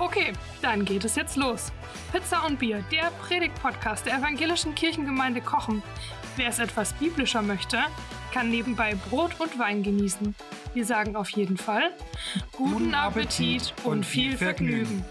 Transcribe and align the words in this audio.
Okay, 0.00 0.32
dann 0.62 0.84
geht 0.84 1.04
es 1.04 1.16
jetzt 1.16 1.36
los. 1.36 1.72
Pizza 2.12 2.46
und 2.46 2.60
Bier, 2.60 2.84
der 2.92 3.10
Predigt-Podcast 3.26 4.06
der 4.06 4.18
evangelischen 4.18 4.74
Kirchengemeinde 4.76 5.40
Kochen. 5.40 5.82
Wer 6.36 6.48
es 6.48 6.60
etwas 6.60 6.92
biblischer 6.92 7.42
möchte, 7.42 7.78
kann 8.32 8.48
nebenbei 8.48 8.94
Brot 9.08 9.40
und 9.40 9.58
Wein 9.58 9.82
genießen. 9.82 10.36
Wir 10.72 10.84
sagen 10.84 11.16
auf 11.16 11.30
jeden 11.30 11.56
Fall 11.56 11.90
guten 12.52 12.94
Appetit 12.94 13.74
und 13.82 14.06
viel 14.06 14.36
Vergnügen. 14.36 15.04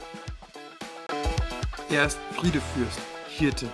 Er 1.89 2.05
ist 2.05 2.19
Friedefürst, 2.35 3.01
Hirte, 3.27 3.67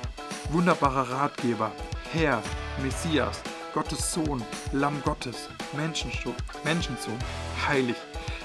wunderbarer 0.49 1.11
Ratgeber, 1.11 1.71
Herr, 2.11 2.41
Messias, 2.81 3.41
Gottes 3.73 4.13
Sohn, 4.13 4.43
Lamm 4.71 4.99
Gottes, 5.03 5.49
Menschensohn, 5.75 6.35
Menschensohn, 6.63 7.19
heilig, 7.67 7.97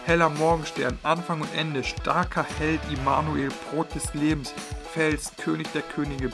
heller 0.09 0.31
Morgenstern, 0.31 0.99
Anfang 1.03 1.43
und 1.43 1.55
Ende, 1.55 1.85
starker 1.85 2.43
Held 2.43 2.81
Immanuel, 2.91 3.51
Brot 3.71 3.95
des 3.95 4.15
Lebens, 4.15 4.55
Fels, 4.91 5.37
König 5.37 5.71
der 5.73 5.83
Könige, 5.83 6.31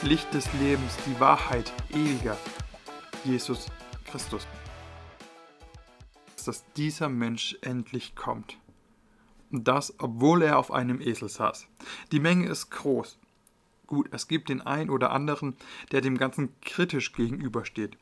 Licht 0.00 0.32
des 0.32 0.50
Lebens, 0.54 0.96
die 1.04 1.20
Wahrheit, 1.20 1.70
ewiger, 1.90 2.38
Jesus 3.24 3.66
Christus. 4.06 4.46
Dass 6.46 6.64
dieser 6.72 7.10
Mensch 7.10 7.58
endlich 7.60 8.16
kommt. 8.16 8.56
Und 9.52 9.68
das, 9.68 9.92
obwohl 9.98 10.40
er 10.40 10.58
auf 10.58 10.72
einem 10.72 10.98
Esel 11.02 11.28
saß. 11.28 11.66
Die 12.12 12.20
Menge 12.20 12.48
ist 12.48 12.70
groß. 12.70 13.18
Gut, 13.86 14.08
es 14.10 14.28
gibt 14.28 14.48
den 14.48 14.62
einen 14.62 14.88
oder 14.88 15.10
anderen, 15.10 15.54
der 15.92 16.00
dem 16.00 16.16
Ganzen 16.16 16.58
kritisch 16.62 17.12
gegenübersteht. 17.12 17.98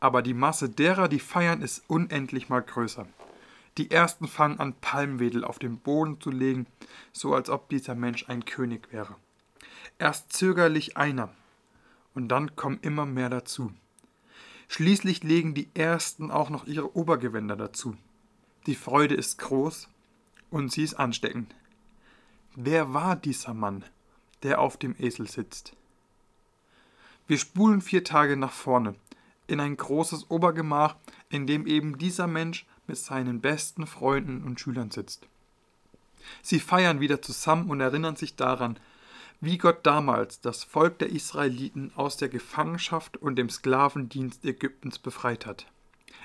Aber 0.00 0.22
die 0.22 0.32
Masse 0.32 0.70
derer, 0.70 1.08
die 1.08 1.20
feiern, 1.20 1.60
ist 1.60 1.84
unendlich 1.86 2.48
mal 2.48 2.62
größer. 2.62 3.06
Die 3.76 3.90
ersten 3.90 4.28
fangen 4.28 4.60
an, 4.60 4.74
Palmwedel 4.74 5.44
auf 5.44 5.58
den 5.58 5.78
Boden 5.78 6.20
zu 6.20 6.30
legen, 6.30 6.66
so 7.12 7.34
als 7.34 7.50
ob 7.50 7.68
dieser 7.68 7.94
Mensch 7.94 8.28
ein 8.28 8.44
König 8.44 8.92
wäre. 8.92 9.16
Erst 9.98 10.32
zögerlich 10.32 10.96
einer, 10.96 11.30
und 12.14 12.28
dann 12.28 12.54
kommen 12.54 12.78
immer 12.82 13.06
mehr 13.06 13.30
dazu. 13.30 13.72
Schließlich 14.68 15.22
legen 15.22 15.54
die 15.54 15.68
Ersten 15.74 16.30
auch 16.30 16.50
noch 16.50 16.66
ihre 16.66 16.96
Obergewänder 16.96 17.56
dazu. 17.56 17.96
Die 18.66 18.76
Freude 18.76 19.14
ist 19.14 19.38
groß 19.38 19.88
und 20.50 20.72
sie 20.72 20.84
ist 20.84 20.94
ansteckend. 20.94 21.54
Wer 22.54 22.94
war 22.94 23.16
dieser 23.16 23.52
Mann, 23.52 23.84
der 24.42 24.60
auf 24.60 24.76
dem 24.76 24.94
Esel 24.98 25.28
sitzt? 25.28 25.74
Wir 27.26 27.38
spulen 27.38 27.80
vier 27.80 28.04
Tage 28.04 28.36
nach 28.36 28.52
vorne, 28.52 28.94
in 29.46 29.60
ein 29.60 29.76
großes 29.76 30.30
Obergemach, 30.30 30.96
in 31.28 31.46
dem 31.46 31.66
eben 31.66 31.98
dieser 31.98 32.26
Mensch 32.26 32.66
mit 32.86 32.96
seinen 32.96 33.40
besten 33.40 33.86
Freunden 33.86 34.44
und 34.44 34.60
Schülern 34.60 34.90
sitzt. 34.90 35.26
Sie 36.42 36.60
feiern 36.60 37.00
wieder 37.00 37.22
zusammen 37.22 37.70
und 37.70 37.80
erinnern 37.80 38.16
sich 38.16 38.36
daran, 38.36 38.78
wie 39.40 39.58
Gott 39.58 39.84
damals 39.84 40.40
das 40.40 40.64
Volk 40.64 40.98
der 40.98 41.10
Israeliten 41.10 41.92
aus 41.96 42.16
der 42.16 42.28
Gefangenschaft 42.28 43.16
und 43.16 43.36
dem 43.36 43.50
Sklavendienst 43.50 44.44
Ägyptens 44.44 44.98
befreit 44.98 45.44
hat. 45.44 45.66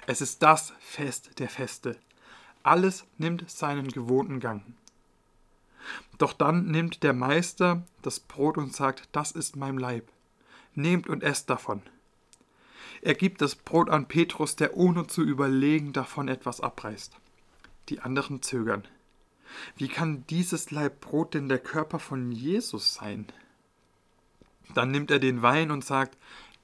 Es 0.07 0.21
ist 0.21 0.41
das 0.41 0.73
Fest 0.79 1.39
der 1.39 1.49
Feste. 1.49 1.97
Alles 2.63 3.05
nimmt 3.17 3.49
seinen 3.49 3.89
gewohnten 3.89 4.39
Gang. 4.39 4.63
Doch 6.17 6.33
dann 6.33 6.65
nimmt 6.65 7.03
der 7.03 7.13
Meister 7.13 7.83
das 8.01 8.19
Brot 8.19 8.57
und 8.57 8.75
sagt, 8.75 9.09
das 9.11 9.31
ist 9.31 9.55
mein 9.55 9.77
Leib. 9.77 10.09
Nehmt 10.75 11.07
und 11.07 11.23
esst 11.23 11.49
davon. 11.49 11.81
Er 13.01 13.13
gibt 13.13 13.41
das 13.41 13.55
Brot 13.55 13.89
an 13.89 14.07
Petrus, 14.07 14.55
der 14.55 14.75
ohne 14.75 15.07
zu 15.07 15.23
überlegen 15.23 15.93
davon 15.93 16.27
etwas 16.27 16.61
abreißt. 16.61 17.15
Die 17.89 18.01
anderen 18.01 18.41
zögern. 18.41 18.83
Wie 19.77 19.87
kann 19.87 20.25
dieses 20.27 20.71
Leib 20.71 20.99
Brot 21.01 21.33
denn 21.33 21.49
der 21.49 21.59
Körper 21.59 21.99
von 21.99 22.31
Jesus 22.31 22.93
sein? 22.93 23.25
Dann 24.73 24.91
nimmt 24.91 25.11
er 25.11 25.19
den 25.19 25.41
Wein 25.41 25.71
und 25.71 25.83
sagt, 25.83 26.17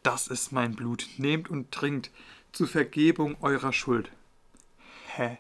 das 0.04 0.28
ist 0.28 0.52
mein 0.52 0.76
Blut, 0.76 1.08
nehmt 1.18 1.50
und 1.50 1.72
trinkt 1.72 2.12
zur 2.52 2.68
Vergebung 2.68 3.38
eurer 3.42 3.74
Schuld. 3.74 4.12
Hä? 5.08 5.40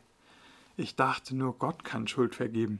Ich 0.77 0.95
dachte 0.95 1.35
nur, 1.35 1.57
Gott 1.57 1.83
kann 1.83 2.07
Schuld 2.07 2.35
vergeben. 2.35 2.79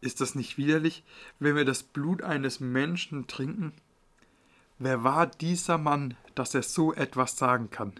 Ist 0.00 0.20
das 0.20 0.34
nicht 0.34 0.56
widerlich, 0.58 1.04
wenn 1.38 1.56
wir 1.56 1.64
das 1.64 1.82
Blut 1.82 2.22
eines 2.22 2.60
Menschen 2.60 3.26
trinken? 3.26 3.72
Wer 4.84 5.04
war 5.04 5.28
dieser 5.28 5.78
Mann, 5.78 6.16
dass 6.34 6.56
er 6.56 6.64
so 6.64 6.92
etwas 6.92 7.38
sagen 7.38 7.70
kann? 7.70 7.92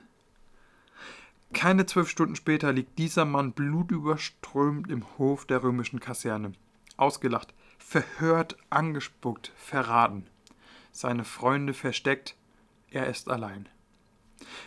Keine 1.53 1.87
zwölf 1.87 2.09
Stunden 2.09 2.35
später 2.35 2.73
liegt 2.73 2.99
dieser 2.99 3.25
Mann 3.25 3.53
blutüberströmt 3.53 4.91
im 4.91 5.07
Hof 5.17 5.45
der 5.45 5.63
römischen 5.63 6.01
Kaserne. 6.01 6.55
Ausgelacht, 6.97 7.55
verhört, 7.79 8.57
angespuckt, 8.69 9.53
verraten. 9.55 10.27
Seine 10.91 11.23
Freunde 11.23 11.73
versteckt, 11.73 12.35
er 12.91 13.07
ist 13.07 13.31
allein. 13.31 13.69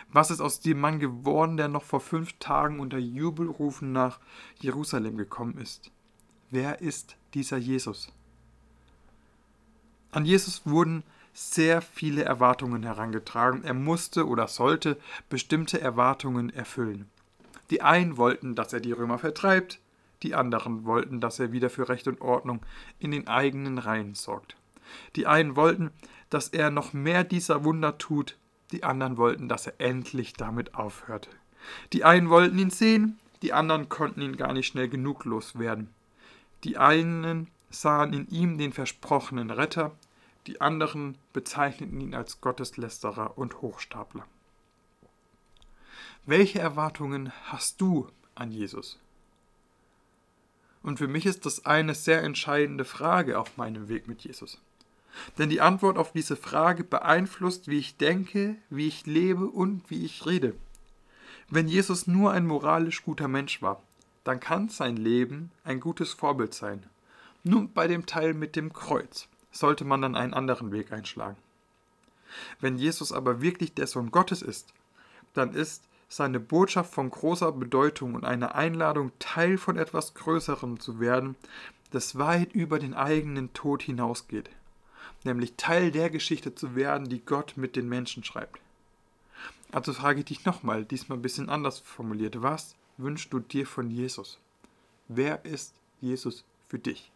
Was 0.10 0.32
ist 0.32 0.40
aus 0.40 0.62
dem 0.62 0.80
Mann 0.80 1.00
geworden, 1.00 1.58
der 1.58 1.68
noch 1.68 1.84
vor 1.84 2.00
fünf 2.00 2.32
Tagen 2.40 2.80
unter 2.80 2.98
Jubelrufen 2.98 3.92
nach 3.92 4.22
Jerusalem 4.62 5.18
gekommen 5.18 5.58
ist? 5.58 5.92
Wer 6.50 6.80
ist 6.80 7.18
dieser 7.34 7.58
Jesus? 7.58 8.08
An 10.12 10.24
Jesus 10.24 10.62
wurden 10.66 11.04
sehr 11.36 11.82
viele 11.82 12.24
Erwartungen 12.24 12.84
herangetragen. 12.84 13.64
Er 13.66 13.74
musste 13.74 14.26
oder 14.26 14.48
sollte 14.48 14.98
bestimmte 15.30 15.82
Erwartungen 15.82 16.50
erfüllen. 16.50 17.10
Die 17.70 17.82
einen 17.82 18.16
wollten, 18.16 18.56
dass 18.56 18.72
er 18.72 18.80
die 18.80 18.94
Römer 18.94 19.20
vertreibt, 19.20 19.80
die 20.24 20.34
anderen 20.34 20.86
wollten, 20.86 21.20
dass 21.20 21.40
er 21.40 21.52
wieder 21.52 21.70
für 21.70 21.90
Recht 21.90 22.08
und 22.08 22.22
Ordnung 22.22 22.62
in 23.00 23.12
den 23.12 23.28
eigenen 23.28 23.78
Reihen 23.78 24.16
sorgt. 24.16 24.56
Die 25.18 25.28
einen 25.28 25.58
wollten, 25.58 25.92
dass 26.30 26.48
er 26.48 26.72
noch 26.72 26.94
mehr 26.94 27.26
dieser 27.26 27.66
Wunder 27.66 27.98
tut, 27.98 28.38
die 28.72 28.84
anderen 28.84 29.18
wollten, 29.18 29.50
dass 29.50 29.68
er 29.68 29.74
endlich 29.80 30.34
damit 30.34 30.74
aufhört. 30.76 31.28
Die 31.92 32.06
einen 32.06 32.30
wollten 32.30 32.58
ihn 32.58 32.70
sehen, 32.70 33.20
die 33.42 33.52
anderen 33.52 33.90
konnten 33.90 34.22
ihn 34.22 34.38
gar 34.38 34.54
nicht 34.54 34.68
schnell 34.68 34.88
genug 34.88 35.26
loswerden. 35.26 35.90
Die 36.64 36.78
einen 36.78 37.50
sahen 37.70 38.14
in 38.14 38.28
ihm 38.30 38.58
den 38.58 38.72
versprochenen 38.72 39.52
Retter, 39.52 39.92
die 40.48 40.62
anderen 40.62 41.18
bezeichneten 41.34 42.00
ihn 42.00 42.14
als 42.14 42.42
Gotteslästerer 42.42 43.38
und 43.38 43.62
Hochstapler. 43.62 44.26
Welche 46.26 46.60
Erwartungen 46.60 47.32
hast 47.46 47.82
du 47.82 48.08
an 48.36 48.52
Jesus? 48.52 49.00
Und 50.84 51.00
für 51.00 51.08
mich 51.08 51.26
ist 51.26 51.46
das 51.46 51.66
eine 51.66 51.96
sehr 51.96 52.22
entscheidende 52.22 52.86
Frage 52.86 53.40
auf 53.40 53.58
meinem 53.58 53.88
Weg 53.88 54.08
mit 54.08 54.22
Jesus. 54.22 54.62
Denn 55.38 55.50
die 55.50 55.62
Antwort 55.62 55.98
auf 55.98 56.12
diese 56.12 56.36
Frage 56.36 56.84
beeinflusst, 56.84 57.68
wie 57.68 57.80
ich 57.80 57.98
denke, 57.98 58.56
wie 58.70 58.88
ich 58.88 59.06
lebe 59.06 59.48
und 59.48 59.90
wie 59.90 60.06
ich 60.06 60.26
rede. 60.26 60.54
Wenn 61.50 61.68
Jesus 61.68 62.06
nur 62.06 62.32
ein 62.32 62.46
moralisch 62.46 63.04
guter 63.04 63.28
Mensch 63.28 63.62
war, 63.62 63.82
dann 64.24 64.40
kann 64.40 64.70
sein 64.70 64.98
Leben 64.98 65.52
ein 65.64 65.80
gutes 65.80 66.14
Vorbild 66.14 66.54
sein. 66.54 66.84
Nun 67.44 67.72
bei 67.72 67.88
dem 67.88 68.06
Teil 68.06 68.34
mit 68.34 68.56
dem 68.56 68.74
Kreuz 68.74 69.28
sollte 69.56 69.86
man 69.86 70.02
dann 70.02 70.16
einen 70.16 70.34
anderen 70.34 70.72
Weg 70.72 70.92
einschlagen. 70.92 71.38
Wenn 72.60 72.78
Jesus 72.78 73.12
aber 73.12 73.42
wirklich 73.42 73.74
der 73.74 73.88
Sohn 73.88 74.12
Gottes 74.12 74.42
ist, 74.42 74.74
dann 75.34 75.54
ist 75.54 75.84
seine 76.10 76.40
Botschaft 76.40 76.94
von 76.94 77.10
großer 77.10 77.52
Bedeutung 77.52 78.14
und 78.14 78.26
eine 78.26 78.56
Einladung, 78.56 79.12
Teil 79.20 79.58
von 79.58 79.78
etwas 79.78 80.14
Größerem 80.14 80.80
zu 80.80 81.00
werden, 81.00 81.36
das 81.92 82.18
weit 82.18 82.54
über 82.54 82.80
den 82.80 82.94
eigenen 82.94 83.54
Tod 83.54 83.82
hinausgeht, 83.82 84.50
nämlich 85.24 85.56
Teil 85.56 85.92
der 85.92 86.10
Geschichte 86.10 86.54
zu 86.54 86.76
werden, 86.76 87.10
die 87.10 87.24
Gott 87.24 87.54
mit 87.56 87.76
den 87.76 87.88
Menschen 87.88 88.24
schreibt. 88.24 88.60
Also 89.72 89.94
frage 89.94 90.20
ich 90.20 90.26
dich 90.26 90.46
nochmal, 90.46 90.86
diesmal 90.86 91.18
ein 91.18 91.22
bisschen 91.24 91.50
anders 91.50 91.80
formuliert, 91.80 92.42
was 92.42 92.76
wünschst 92.98 93.32
du 93.34 93.40
dir 93.40 93.66
von 93.66 93.90
Jesus? 93.90 94.38
Wer 95.08 95.44
ist 95.46 95.74
Jesus 96.02 96.44
für 96.68 96.80
dich? 96.80 97.12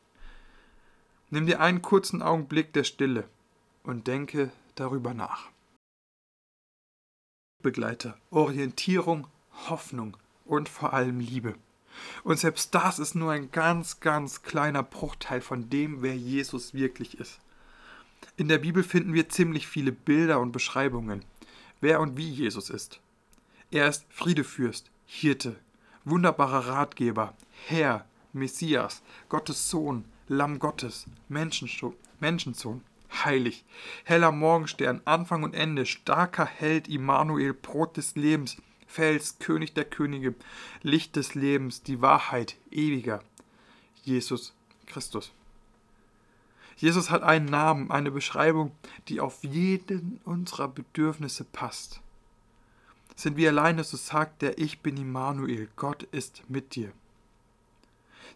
Nimm 1.32 1.46
dir 1.46 1.60
einen 1.60 1.82
kurzen 1.82 2.22
Augenblick 2.22 2.74
der 2.74 2.84
Stille 2.84 3.28
und 3.84 4.08
denke 4.08 4.52
darüber 4.76 5.14
nach. 5.14 5.50
Begleiter, 7.62 8.18
Orientierung, 8.32 9.28
Hoffnung 9.68 10.18
und 10.46 10.70
vor 10.70 10.94
allem 10.94 11.20
Liebe. 11.20 11.56
Und 12.24 12.40
selbst 12.40 12.74
das 12.74 12.98
ist 12.98 13.16
nur 13.16 13.32
ein 13.32 13.52
ganz, 13.52 14.00
ganz 14.00 14.42
kleiner 14.42 14.84
Bruchteil 14.84 15.42
von 15.42 15.70
dem, 15.70 16.02
wer 16.02 16.16
Jesus 16.16 16.74
wirklich 16.74 17.20
ist. 17.20 17.40
In 18.38 18.48
der 18.48 18.58
Bibel 18.58 18.84
finden 18.84 19.14
wir 19.14 19.30
ziemlich 19.30 19.68
viele 19.68 19.92
Bilder 19.92 20.40
und 20.40 20.52
Beschreibungen, 20.52 21.26
wer 21.82 22.00
und 22.00 22.18
wie 22.18 22.30
Jesus 22.30 22.70
ist. 22.70 23.00
Er 23.72 23.88
ist 23.88 24.06
Friedefürst, 24.10 24.90
Hirte, 25.06 25.58
wunderbarer 26.06 26.68
Ratgeber, 26.68 27.36
Herr, 27.68 28.06
Messias, 28.34 29.02
Gottes 29.28 29.70
Sohn, 29.70 30.06
Lamm 30.32 30.60
Gottes, 30.60 31.08
Menschensohn, 31.28 32.82
heilig, 33.12 33.66
heller 34.04 34.32
Morgenstern, 34.32 35.02
Anfang 35.06 35.42
und 35.42 35.56
Ende, 35.56 35.88
starker 35.88 36.46
Held, 36.46 36.88
Immanuel, 36.88 37.56
Brot 37.56 37.98
des 37.98 38.16
Lebens, 38.16 38.56
Fels, 38.86 39.40
König 39.40 39.74
der 39.74 39.86
Könige, 39.86 40.36
Licht 40.84 41.16
des 41.16 41.34
Lebens, 41.34 41.82
die 41.82 42.04
Wahrheit, 42.04 42.58
ewiger, 42.70 43.24
Jesus 44.04 44.54
Christus. 44.86 45.32
Jesus 46.78 47.10
hat 47.10 47.24
einen 47.24 47.46
Namen, 47.46 47.90
eine 47.90 48.12
Beschreibung, 48.12 48.72
die 49.08 49.22
auf 49.22 49.44
jeden 49.44 50.22
unserer 50.26 50.68
Bedürfnisse 50.68 51.44
passt. 51.44 52.02
Sind 53.16 53.36
wir 53.36 53.50
alleine, 53.50 53.84
so 53.84 53.98
sagt 53.98 54.44
er, 54.44 54.60
ich 54.60 54.82
bin 54.82 54.96
Immanuel, 54.96 55.70
Gott 55.76 56.04
ist 56.04 56.44
mit 56.48 56.76
dir. 56.76 56.94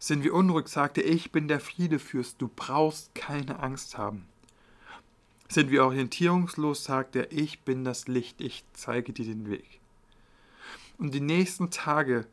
Sind 0.04 0.26
wir 0.26 0.34
unruhig, 0.34 0.68
sagt 0.68 0.98
er, 0.98 1.06
ich 1.06 1.32
bin 1.32 1.48
der 1.48 1.62
Friedefürst, 1.62 2.42
du 2.42 2.52
brauchst 2.54 3.16
keine 3.16 3.60
Angst 3.60 3.98
haben. 3.98 4.26
Sind 5.48 5.72
wir 5.72 5.86
orientierungslos, 5.86 6.84
sagt 6.84 7.16
er, 7.16 7.32
ich 7.32 7.62
bin 7.62 7.86
das 7.86 8.10
Licht, 8.10 8.42
ich 8.42 8.66
zeige 8.74 9.14
dir 9.14 9.24
den 9.24 9.50
Weg. 9.50 9.80
Und 10.98 11.14
die 11.14 11.22
nächsten 11.22 11.72
Tage, 11.72 12.28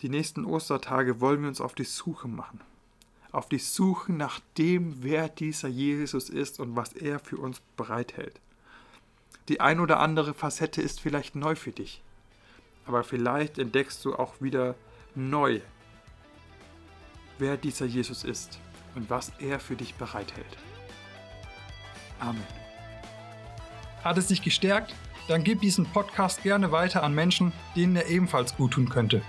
die 0.00 0.08
nächsten 0.08 0.46
Ostertage 0.46 1.20
wollen 1.20 1.42
wir 1.42 1.50
uns 1.50 1.60
auf 1.60 1.74
die 1.74 1.84
Suche 1.84 2.26
machen. 2.26 2.62
Auf 3.32 3.50
die 3.50 3.58
Suche 3.58 4.14
nach 4.14 4.40
dem, 4.56 5.02
wer 5.02 5.28
dieser 5.28 5.68
Jesus 5.68 6.30
ist 6.30 6.58
und 6.58 6.74
was 6.74 6.94
er 6.94 7.18
für 7.18 7.36
uns 7.36 7.60
bereithält. 7.76 8.40
Die 9.48 9.60
ein 9.60 9.80
oder 9.80 10.00
andere 10.00 10.32
Facette 10.32 10.80
ist 10.80 11.00
vielleicht 11.00 11.36
neu 11.36 11.54
für 11.54 11.72
dich, 11.72 12.00
aber 12.86 13.04
vielleicht 13.04 13.58
entdeckst 13.58 14.02
du 14.06 14.14
auch 14.14 14.40
wieder 14.40 14.74
neu, 15.14 15.60
wer 17.38 17.56
dieser 17.56 17.86
Jesus 17.86 18.24
ist 18.24 18.58
und 18.94 19.08
was 19.10 19.32
er 19.38 19.60
für 19.60 19.76
dich 19.76 19.94
bereithält. 19.94 20.58
Amen. 22.20 22.42
Hat 24.02 24.18
es 24.18 24.28
dich 24.28 24.42
gestärkt? 24.42 24.94
Dann 25.28 25.44
gib 25.44 25.60
diesen 25.60 25.86
Podcast 25.86 26.42
gerne 26.42 26.72
weiter 26.72 27.02
an 27.02 27.14
Menschen, 27.14 27.52
denen 27.76 27.96
er 27.96 28.06
ebenfalls 28.08 28.56
gut 28.56 28.72
tun 28.72 28.88
könnte. 28.88 29.22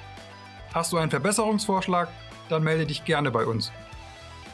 Hast 0.74 0.94
du 0.94 0.98
einen 0.98 1.12
Verbesserungsvorschlag? 1.12 2.10
Dann 2.48 2.64
melde 2.64 2.86
dich 2.86 3.04
gerne 3.06 3.32
bei 3.32 3.46
uns. 3.46 3.72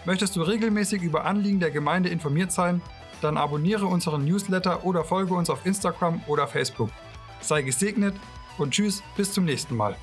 Möchtest 0.06 0.36
du 0.36 0.42
regelmäßig 0.42 1.02
über 1.02 1.26
Anliegen 1.26 1.60
der 1.60 1.72
Gemeinde 1.72 2.10
informiert 2.10 2.52
sein? 2.52 2.82
Dann 3.22 3.38
abonniere 3.38 3.86
unseren 3.86 4.26
Newsletter 4.26 4.86
oder 4.86 5.04
folge 5.04 5.34
uns 5.34 5.50
auf 5.50 5.66
Instagram 5.66 6.22
oder 6.28 6.48
Facebook. 6.48 6.90
Sei 7.42 7.62
gesegnet 7.62 8.16
und 8.58 8.72
tschüss, 8.72 9.04
bis 9.16 9.34
zum 9.34 9.46
nächsten 9.46 9.76
Mal. 9.76 9.96